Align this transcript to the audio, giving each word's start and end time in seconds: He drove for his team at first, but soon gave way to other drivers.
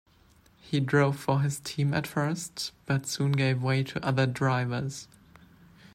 He 0.59 0.79
drove 0.79 1.19
for 1.19 1.41
his 1.41 1.59
team 1.59 1.93
at 1.93 2.07
first, 2.07 2.71
but 2.87 3.05
soon 3.05 3.33
gave 3.33 3.61
way 3.61 3.83
to 3.83 4.03
other 4.03 4.25
drivers. 4.25 5.07